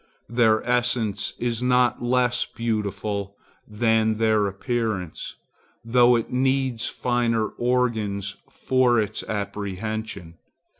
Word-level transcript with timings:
Their 0.29 0.63
essence 0.67 1.33
is 1.37 1.61
not 1.61 2.01
less 2.01 2.43
beautiful 2.43 3.37
than 3.67 4.15
their 4.17 4.47
appearance, 4.47 5.35
though 5.85 6.15
it 6.15 6.31
needs 6.33 6.87
finer 6.87 7.49
organs 7.49 8.37
for 8.49 8.99
its 8.99 9.21
apprehension. 9.21 10.39